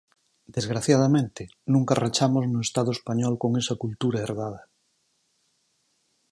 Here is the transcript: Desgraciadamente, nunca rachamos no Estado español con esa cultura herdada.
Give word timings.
Desgraciadamente, 0.57 1.41
nunca 1.73 1.97
rachamos 2.03 2.45
no 2.53 2.59
Estado 2.67 2.91
español 2.97 3.33
con 3.41 3.51
esa 3.61 3.75
cultura 3.83 4.17
herdada. 4.21 4.61